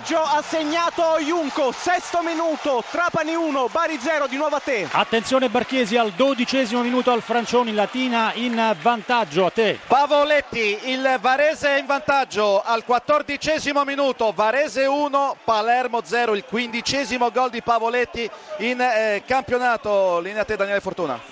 [0.00, 4.88] vantaggio ha segnato Junco, sesto minuto, Trapani 1, Bari 0, di nuovo a te.
[4.90, 9.78] Attenzione Barchiesi al dodicesimo minuto al Francioni, Latina in vantaggio a te.
[9.86, 17.50] Pavoletti, il Varese in vantaggio al quattordicesimo minuto, Varese 1, Palermo 0, il quindicesimo gol
[17.50, 18.28] di Pavoletti
[18.58, 20.20] in eh, campionato.
[20.20, 21.29] Linea a te Daniele Fortuna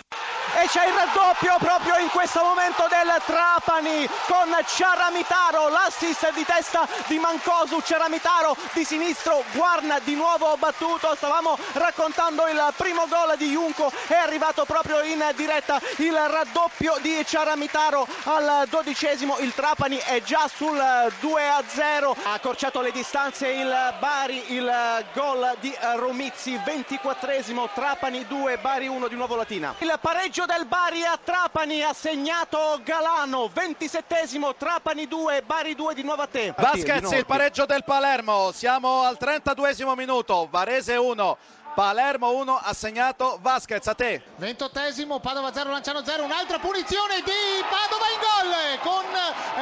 [0.61, 6.87] e c'è il raddoppio proprio in questo momento del Trapani con Ciaramitaro, l'assist di testa
[7.07, 13.51] di Mancosu, Ciaramitaro di sinistro, Guarna di nuovo battuto, stavamo raccontando il primo gol di
[13.51, 20.21] Junco, è arrivato proprio in diretta il raddoppio di Ciaramitaro al dodicesimo, il Trapani è
[20.23, 20.83] già sul
[21.21, 28.27] 2 a 0, ha accorciato le distanze il Bari, il gol di Romizzi, 24esimo, Trapani
[28.27, 29.75] 2, Bari 1 di nuovo Latina.
[29.79, 36.03] Il pareggio del Bari a Trapani ha segnato Galano, 27esimo, Trapani 2, Bari 2 di
[36.03, 36.55] nuovo a te.
[36.57, 41.37] Vasquez, il pareggio del Palermo, siamo al 32esimo minuto, Varese 1.
[41.75, 47.63] Palermo 1 ha segnato Vasquez a te 28esimo Padova 0 Lanciano 0 un'altra punizione di
[47.71, 49.05] Padova in gol con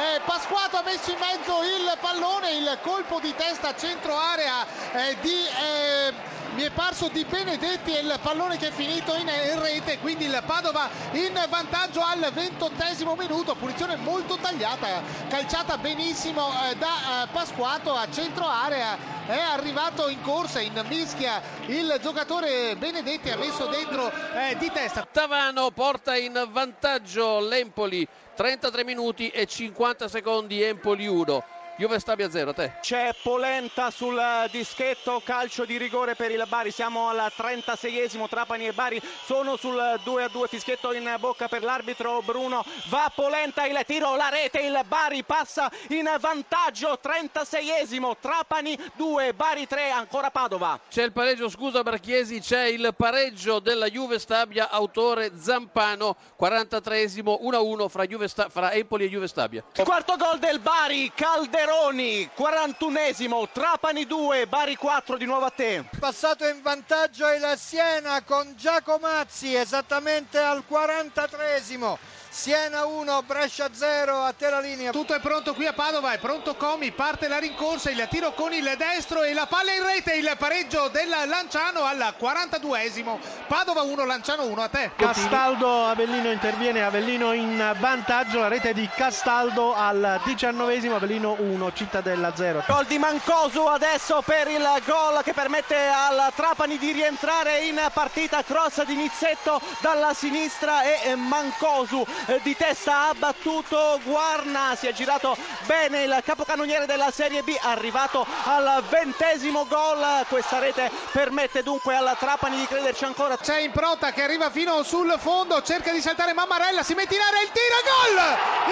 [0.01, 5.17] eh, Pasquato ha messo in mezzo il pallone il colpo di testa centro area eh,
[5.21, 9.29] di eh, mi è parso di Benedetti e il pallone che è finito in
[9.61, 13.53] rete quindi il Padova in vantaggio al ventottesimo minuto.
[13.53, 18.97] Punizione molto tagliata calciata benissimo eh, da eh, Pasquato a centro area.
[19.27, 25.07] È arrivato in corsa in mischia il giocatore Benedetti ha messo dentro eh, di testa.
[25.11, 31.43] Tavano porta in vantaggio l'Empoli 33 minuti e 50 secondi Empoli 1
[31.79, 32.73] Juve Stabia 0, te.
[32.81, 38.73] C'è Polenta sul dischetto, calcio di rigore per il Bari, siamo al 36esimo, Trapani e
[38.73, 43.79] Bari sono sul 2 a 2, fischietto in bocca per l'arbitro Bruno, va Polenta il
[43.85, 50.79] tiro, la rete, il Bari passa in vantaggio, 36esimo, Trapani 2, Bari 3, ancora Padova.
[50.89, 57.87] C'è il pareggio, scusa Barchiesi, c'è il pareggio della Juve Stabia, autore Zampano, 43esimo, 1-1
[57.87, 59.63] fra, Juve Sta- fra Empoli e Juve Stabia.
[59.83, 65.83] Quarto gol del Bari, Calderone Veroni, 41esimo, Trapani 2, Bari 4, di nuovo a te.
[65.99, 71.97] Passato in vantaggio il Siena con Giacomazzi esattamente al 43esimo.
[72.37, 74.91] Siena 1, Brescia 0, a te la linea.
[74.91, 78.53] Tutto è pronto qui a Padova, è pronto Comi, parte la rincorsa, il tiro con
[78.53, 83.17] il destro e la palla in rete, il pareggio del Lanciano al 42esimo.
[83.47, 84.91] Padova 1, Lanciano 1, a te.
[84.95, 92.35] Castaldo, Avellino interviene, Avellino in vantaggio, la rete di Castaldo al 19esimo, Avellino 1, Cittadella
[92.35, 92.65] 0.
[92.67, 98.43] Gol di Mancosu adesso per il gol che permette al Trapani di rientrare in partita,
[98.43, 102.05] cross di Nizzetto dalla sinistra e Mancosu
[102.43, 108.25] di testa ha battuto Guarna, si è girato bene il capocannoniere della Serie B, arrivato
[108.43, 113.37] al ventesimo gol, questa rete permette dunque alla Trapani di crederci ancora.
[113.37, 117.41] C'è Improta che arriva fino sul fondo, cerca di saltare Mammarella, si mette in area
[117.41, 118.17] il tiro, gol!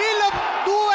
[0.02, 0.85] Il 2-1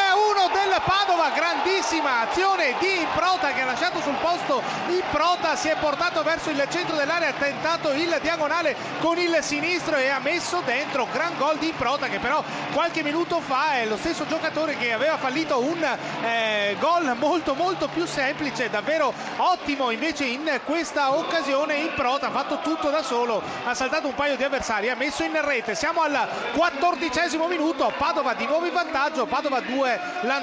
[0.70, 6.22] del Padova, grandissima azione di Improta che ha lasciato sul posto Improta, si è portato
[6.24, 11.08] verso il centro dell'area, ha tentato il diagonale con il sinistro e ha messo dentro,
[11.12, 15.18] gran gol di Improta che però qualche minuto fa è lo stesso giocatore che aveva
[15.18, 15.84] fallito un
[16.22, 21.76] eh, gol molto molto più semplice, davvero ottimo invece in questa occasione.
[21.76, 25.24] In prota, ha fatto tutto da solo, ha saltato un paio di avversari, ha messo
[25.24, 30.00] in rete, siamo al quattordicesimo minuto, Padova di nuovo in vantaggio, Padova 2,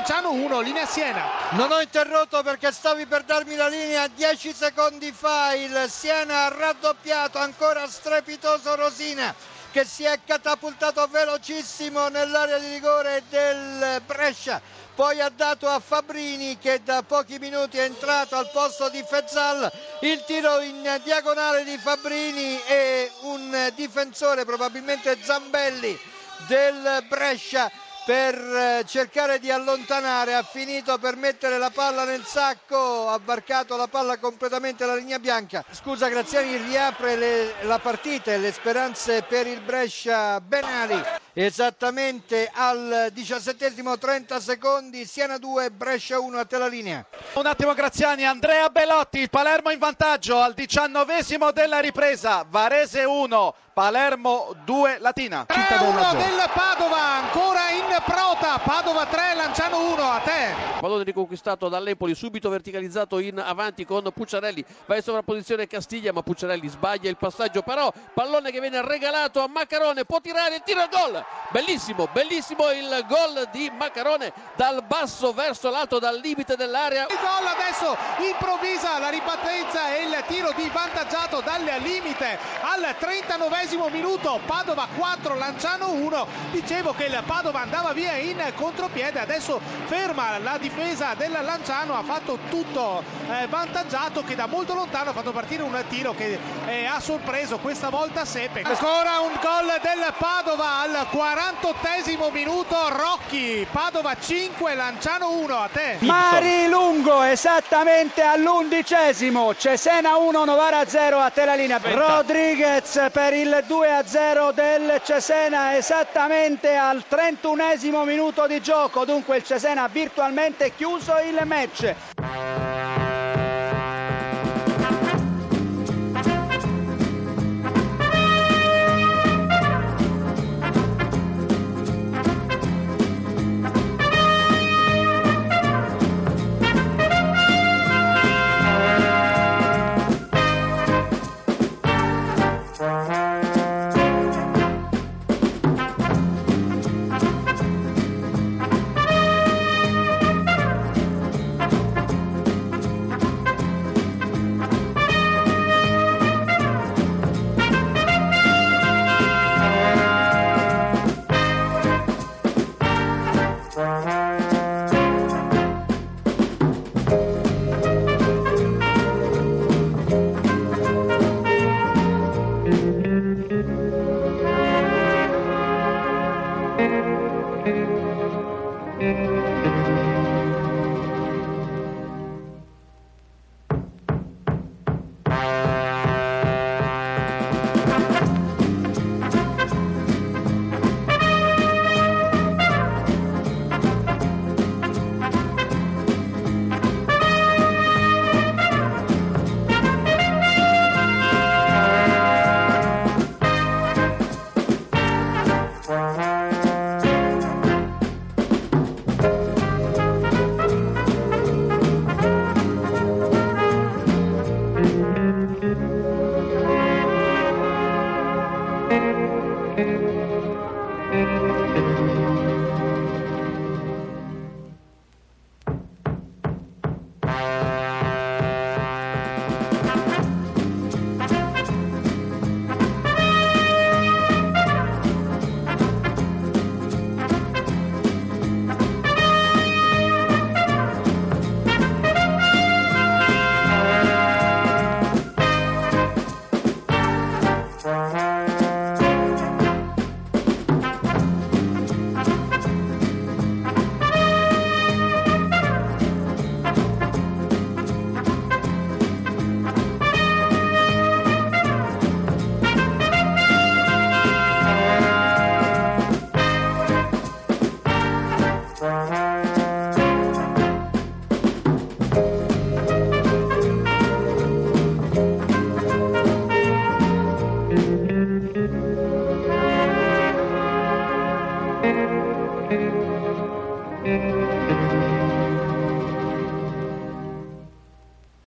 [0.08, 1.22] Lanciano 1, linea Siena.
[1.50, 6.48] Non ho interrotto perché stavi per darmi la linea 10 secondi fa, il Siena ha
[6.48, 9.34] raddoppiato, ancora strepitoso Rosina
[9.70, 14.62] che si è catapultato velocissimo nell'area di rigore del Brescia.
[14.94, 19.70] Poi ha dato a Fabrini che da pochi minuti è entrato al posto di Fezzal.
[20.00, 25.98] Il tiro in diagonale di Fabrini e un difensore probabilmente Zambelli
[26.46, 27.70] del Brescia
[28.08, 33.76] per eh, cercare di allontanare, ha finito per mettere la palla nel sacco, ha varcato
[33.76, 35.62] la palla completamente alla linea bianca.
[35.70, 40.98] Scusa Graziani riapre le, la partita e le speranze per il Brescia Benali.
[41.34, 47.04] Esattamente al diciassettesimo 30 secondi, Siena 2, Brescia 1 a te la linea.
[47.34, 54.56] Un attimo Graziani, Andrea Belotti, Palermo in vantaggio al diciannovesimo della ripresa, Varese 1, Palermo
[54.64, 55.46] 2 Latina.
[55.48, 60.54] 3-1 del Padova, ancora in prota, Padova 3, Lanciano 1, a te.
[60.80, 66.68] Pallone riconquistato dall'Empoli, subito verticalizzato in avanti con Pucciarelli, va in sovrapposizione Castiglia, ma Pucciarelli
[66.68, 70.88] sbaglia il passaggio, però pallone che viene regalato a Maccarone, può tirare il tiro a
[70.88, 71.24] gol.
[71.50, 77.06] Bellissimo, bellissimo il gol di Maccarone dal basso verso l'alto, dal limite dell'area.
[77.08, 77.96] Il gol adesso
[78.28, 83.56] improvvisa la ribattenza e il tiro di vantaggiato dal limite al 39
[83.90, 86.26] minuto, Padova 4, Lanciano 1.
[86.50, 92.02] Dicevo che il Padova andava via in contropiede, adesso ferma la difesa del Lanciano, ha
[92.02, 96.86] fatto tutto eh, vantaggiato che da molto lontano ha fatto partire un tiro che eh,
[96.86, 98.62] ha sorpreso questa volta Sepe.
[98.62, 105.96] Ancora un gol del Padova al 48 minuto, Rocchi, Padova 5, Lanciano 1, a te.
[106.00, 111.80] Mari Lungo esattamente all'undicesimo, Cesena 1, Novara 0, a te la linea.
[111.82, 117.58] Rodriguez per il 2-0 del Cesena esattamente al 31
[118.04, 122.57] minuto di gioco, dunque il Cesena ha virtualmente chiuso il match.